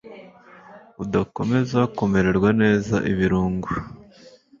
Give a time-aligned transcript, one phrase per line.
[1.03, 3.69] udakomeza kumererwa neza Ibirungo